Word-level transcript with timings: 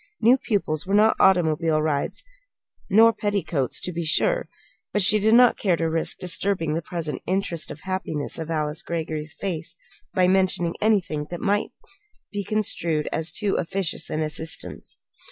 New 0.19 0.35
pupils 0.35 0.87
were 0.87 0.95
not 0.95 1.15
automobile 1.19 1.79
rides 1.79 2.23
nor 2.89 3.13
petticoats, 3.13 3.79
to 3.79 3.91
be 3.91 4.03
sure 4.03 4.49
but 4.91 5.03
she 5.03 5.19
did 5.19 5.35
not 5.35 5.59
care 5.59 5.75
to 5.75 5.87
risk 5.87 6.17
disturbing 6.17 6.73
the 6.73 6.81
present 6.81 7.21
interested 7.27 7.79
happiness 7.83 8.39
of 8.39 8.49
Alice 8.49 8.81
Greggory's 8.81 9.35
face 9.35 9.77
by 10.15 10.27
mentioning 10.27 10.73
anything 10.81 11.27
that 11.29 11.39
might 11.39 11.69
be 12.31 12.43
construed 12.43 13.07
as 13.13 13.31
too 13.31 13.57
officious 13.57 14.09
an 14.09 14.23
assistance. 14.23 14.97